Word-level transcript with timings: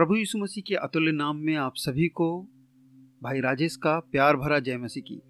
प्रभु 0.00 0.14
यीशु 0.14 0.38
मसीह 0.38 0.64
के 0.68 0.74
अतुल्य 0.74 1.12
नाम 1.12 1.36
में 1.36 1.56
आप 1.56 1.72
सभी 1.76 2.08
को, 2.08 2.42
भाई 3.22 3.40
राजेश 3.40 3.76
का 3.76 4.00
प्यार 4.00 4.36
भरा 4.36 4.58
जय 4.58 4.76
मसीह 4.76 5.02
की। 5.02 5.22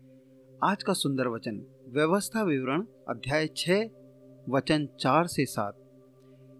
आज 0.65 0.83
का 0.83 0.93
सुंदर 0.93 1.29
वचन, 1.29 1.85
व्यवस्था 1.89 2.43
विवरण, 2.43 2.83
अध्याय 3.09 3.47
छ 3.57 3.71
वचन 4.49 4.89
चार 5.01 5.27
से 5.27 5.47
सात। 5.47 5.75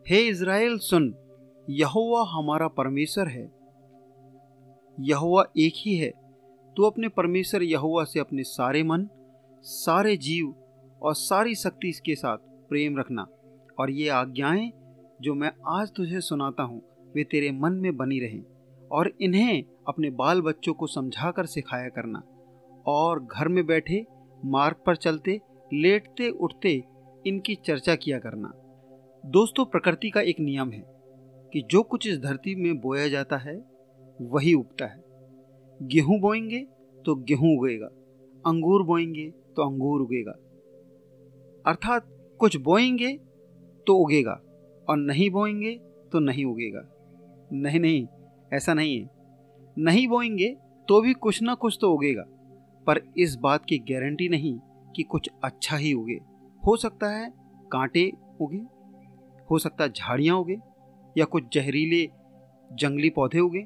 हे 0.09 0.29
इज़राइल, 0.29 0.79
सुन, 0.79 1.15
यहोवा 1.71 2.25
हमारा 2.29 2.69
परमेश्वर 2.69 3.29
है। 3.29 3.53
यहोवा 5.01 5.45
एक 5.59 5.73
ही 5.77 5.97
है। 5.97 6.13
तू 6.77 6.83
अपने 6.83 7.09
परमेश्वर 7.09 7.63
यहोवा 7.63 8.05
से 8.05 8.21
अपने 8.21 8.43
सारे 8.43 8.83
मन, 8.83 9.09
सारे 9.63 10.17
जीव 10.17 10.55
और 11.03 11.15
सारी 11.15 11.55
शक्ति 11.55 11.93
के 11.93 12.15
साथ 12.15 12.39
प्रेम 12.39 12.99
रखना। 12.99 13.27
और 13.79 13.91
ये 13.91 14.09
आज्ञाएँ, 14.09 14.73
जो 15.21 15.35
मैं 15.35 15.53
आज 15.69 15.93
तुझे 15.97 16.21
सुनाता 16.21 16.63
हूँ 16.63 16.90
वे 17.15 17.25
तेरे 17.25 17.51
मन 17.53 17.73
में 17.73 17.97
बनी 17.97 18.21
रहें 18.21 18.43
और 18.93 19.13
इन्हें 19.21 19.65
अपने 19.89 20.11
बाल 20.11 20.41
बच्चों 20.41 20.75
को 20.75 20.87
समझा 20.87 21.31
कर 21.31 21.47
सिखाया 21.47 21.89
करना। 21.89 22.23
और 22.87 23.25
घर 23.25 23.49
में 23.49 23.67
बैठे, 23.67 24.07
मार्ग 24.45 24.77
पर 24.87 24.97
चलते, 24.97 25.41
लेटते 25.73 26.31
उठते 26.31 26.83
इनकी 27.27 27.55
चर्चा 27.55 27.95
किया 27.95 28.19
करना। 28.19 28.53
दोस्तों, 29.27 29.65
प्रकृति 29.65 30.11
का 30.11 30.21
एक 30.21 30.41
नियम 30.41 30.71
है 30.71 30.85
कि 31.53 31.63
जो 31.71 31.83
कुछ 31.83 32.07
इस 32.07 32.19
धरती 32.19 32.55
में 32.55 32.81
बोया 32.81 33.09
जाता 33.09 33.37
है, 33.37 33.65
वही 34.23 34.55
उगता 34.55 34.87
है। 34.87 35.05
गेहूँ 35.83 36.21
बोएँगे 36.21 36.67
तो 37.07 37.15
गेहूँ 37.15 37.59
उगेगा, 37.59 37.87
अंगूर 38.47 38.83
बोएँगे 38.83 39.31
तो 39.31 39.63
अंगूर 39.63 40.01
उगेगा। 40.01 40.33
अर्थात 41.67 42.09
कुछ 42.39 42.57
बोएँगे 42.57 43.17
तो 43.87 43.95
उगेगा 43.95 44.41
और 44.89 44.97
नहीं 44.97 45.31
बोएँगे 45.31 45.75
तो 46.13 46.19
नहीं 46.19 46.45
उगेगा। 46.45 47.00
नहीं 47.53 47.81
नहीं, 47.81 48.07
ऐसा 48.53 48.75
नहीं 48.75 49.01
है। 49.01 49.11
नहीं 49.79 50.09
बोएँगे 50.09 50.57
तो 50.89 51.01
भी 51.01 51.13
कुछ 51.13 51.43
ना 51.43 51.55
कुछ 51.55 51.79
तो 51.81 51.93
उगेगा, 51.93 52.25
पर 52.87 53.13
इस 53.19 53.35
बात 53.35 53.65
की 53.65 53.79
गारंटी 53.79 54.29
नहीं 54.29 54.59
कि 54.97 55.03
कुछ 55.03 55.31
अच्छा 55.45 55.77
ही 55.77 55.93
उगे। 55.93 56.21
हो 56.67 56.77
सकता 56.77 57.11
है 57.11 57.33
कांटे 57.73 58.13
उगे, 58.41 58.61
हो 59.51 59.59
सकता 59.59 59.85
है 59.85 59.91
झाड़ियाँ 59.91 60.37
उगे, 60.37 60.57
या 61.19 61.25
कुछ 61.25 61.45
जहरीले 61.53 62.11
जंगली 62.73 63.11
पौधे 63.11 63.41
उगे। 63.41 63.65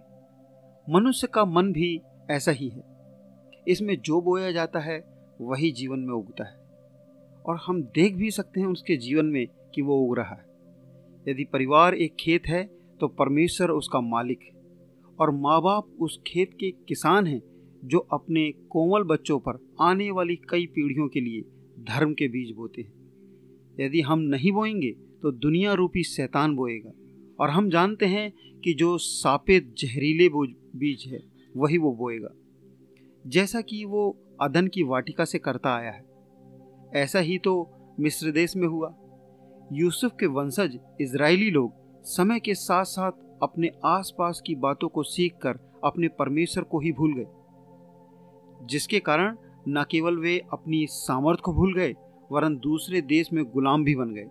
मनुष्य 0.90 1.26
का 1.26 1.44
मन 1.44 1.72
भी 1.72 2.00
ऐसा 2.30 2.52
ही 2.52 2.68
है। 2.68 2.82
इसमें 3.68 4.00
जो 4.00 4.20
बोया 4.20 4.52
जाता 4.52 4.78
है, 4.78 5.04
वही 5.40 5.72
जीवन 5.72 5.98
में 5.98 6.14
उगता 6.14 6.44
है। 6.44 6.64
और 7.46 7.60
हम 7.66 7.82
देख 7.82 8.14
भी 8.14 8.30
सकते 8.30 8.60
हैं 8.60 8.66
उसके 8.66 8.96
जीवन 8.96 9.26
में 9.26 9.46
कि 9.74 9.82
वो 9.82 9.96
उग 9.96 10.18
रहा 10.18 10.34
है। 10.34 10.44
यदि 11.28 11.44
परिवार 11.44 11.94
एक 11.94 12.16
खेत 12.20 12.42
है 12.46 12.83
तो 13.04 13.08
परमेश्वर 13.08 13.70
उसका 13.70 14.00
मालिक 14.00 14.42
है 14.42 14.52
और 15.18 15.30
माँ 15.30 15.60
बाप 15.62 15.88
उस 16.00 16.18
खेत 16.26 16.52
के 16.60 16.70
किसान 16.88 17.26
हैं 17.26 17.42
जो 17.84 17.98
अपने 17.98 18.52
कोमल 18.70 19.02
बच्चों 19.02 19.38
पर 19.38 19.58
आने 19.80 20.10
वाली 20.10 20.36
कई 20.36 20.66
पीढ़ियों 20.66 21.08
के 21.08 21.20
लिए 21.20 21.40
धर्म 21.84 22.14
के 22.14 22.28
बीज 22.28 22.54
बोते 22.56 22.82
हैं। 22.82 22.92
यदि 23.80 24.00
हम 24.00 24.18
नहीं 24.18 24.52
बोएँगे 24.52 24.90
तो 25.22 25.32
दुनिया 25.32 25.72
रूपी 25.72 26.02
शैतान 26.02 26.54
बोएगा। 26.56 26.90
और 27.40 27.50
हम 27.50 27.68
जानते 27.70 28.06
हैं 28.06 28.32
कि 28.64 28.74
जो 28.74 28.96
सापेत 28.98 29.74
जहरीले 29.78 30.28
बीज 30.28 31.04
है, 31.08 31.22
वही 31.56 31.78
वो 31.78 31.92
बोएगा। 31.92 32.34
जैसा 33.26 33.60
कि 33.60 33.84
वो 33.84 34.16
अदन 34.40 34.68
की 34.68 34.82
वाटिका 34.82 35.24
से 35.24 35.38
करता 35.38 35.74
आया 35.74 35.90
है, 35.90 36.04
ऐसा 36.94 37.18
ही 37.18 37.38
तो 37.38 37.70
मिस्र 38.00 38.32
देश 38.32 38.56
में 38.56 38.68
हुआ। 38.68 38.94
यूसुफ 39.72 40.16
के 40.20 40.26
वंशज 40.26 40.78
इजरायली 41.00 41.50
लोग 41.50 41.83
समय 42.04 42.40
के 42.40 42.54
साथ 42.54 42.84
साथ 42.84 43.12
अपने 43.42 43.70
आसपास 43.84 44.42
की 44.46 44.54
बातों 44.54 44.88
को 44.88 45.02
सीखकर 45.02 45.58
अपने 45.84 46.08
परमेश्वर 46.08 46.64
को 46.64 46.80
ही 46.80 46.92
भूल 46.92 47.14
गए। 47.14 47.26
जिसके 48.66 48.98
कारण 49.00 49.36
न 49.68 49.84
केवल 49.90 50.16
वे 50.16 50.42
अपनी 50.52 50.86
सामर्थ्य 50.86 51.42
को 51.44 51.52
भूल 51.52 51.74
गए, 51.74 51.94
वरन 52.32 52.56
दूसरे 52.56 53.00
देश 53.00 53.32
में 53.32 53.44
गुलाम 53.44 53.84
भी 53.84 53.94
बन 53.94 54.14
गए। 54.14 54.26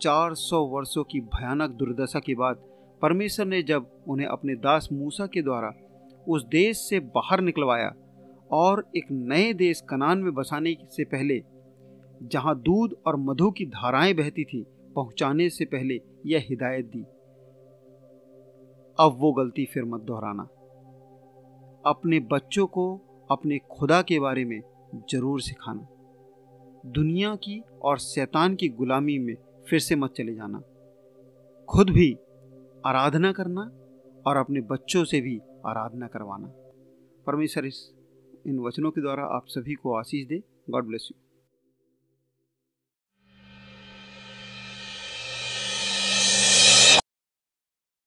400 0.00 0.66
वर्षों 0.66 1.04
की 1.04 1.20
भयानक 1.20 1.70
दुर्दशा 1.70 2.18
के 2.18 2.34
बाद 2.34 2.56
परमेश्वर 3.02 3.46
ने 3.46 3.62
जब 3.62 4.04
उन्हें 4.08 4.26
अपने 4.26 4.54
दास 4.54 4.88
मूसा 4.92 5.26
के 5.26 5.42
द्वारा 5.42 5.72
उस 6.28 6.46
देश 6.46 6.76
से 6.76 7.00
बाहर 7.00 7.40
निकलवाया 7.40 7.92
और 8.52 8.90
एक 8.96 9.04
नए 9.10 9.52
देश 9.52 9.80
कनान 9.80 10.18
में 10.18 10.34
बसाने 10.34 10.76
से 10.90 11.04
पहले, 11.04 11.42
जहाँ 12.22 12.58
दूध 12.58 12.96
और 13.06 13.16
मधु 13.16 13.50
की 13.50 13.66
धाराएँ 13.66 14.14
बहती 14.14 14.44
थी 14.44 14.66
पहुँचाने 14.96 15.48
से 15.50 15.64
पहले 15.64 16.00
यह 16.26 16.46
हिदायत 16.50 16.86
दी। 16.86 17.02
अब 18.98 19.16
वो 19.20 19.32
गलती 19.32 19.64
फिर 19.64 19.84
मत 19.84 20.00
दोहराना। 20.00 20.42
अपने 21.90 22.20
बच्चों 22.20 22.66
को 22.66 22.86
अपने 23.30 23.58
खुदा 23.58 24.02
के 24.02 24.18
बारे 24.18 24.44
में 24.44 24.60
ज़रूर 25.10 25.40
सिखाना। 25.40 25.88
दुनिया 26.86 27.34
की 27.34 27.62
और 27.82 27.98
शैतान 27.98 28.54
की 28.54 28.68
गुलामी 28.68 29.18
में 29.18 29.34
फिर 29.70 29.78
से 29.78 29.96
मत 29.96 30.12
चले 30.12 30.34
जाना। 30.34 30.58
खुद 31.68 31.90
भी 31.90 32.12
आराधना 32.86 33.32
करना 33.32 33.62
और 34.26 34.36
अपने 34.36 34.60
बच्चों 34.60 35.04
से 35.04 35.20
भी 35.20 35.38
आराधना 35.66 36.06
करवाना। 36.06 36.48
परमेश्वर 37.26 37.66
इस 37.66 37.94
इन 38.46 38.58
वचनों 38.58 38.90
के 38.90 39.00
द्वारा 39.00 39.24
आप 39.24 39.46
सभी 39.48 39.74
को 39.74 39.94
आशीष 39.94 40.26
दे। 40.28 40.42
God 40.70 40.86
bless 40.86 41.08
you 41.12 41.25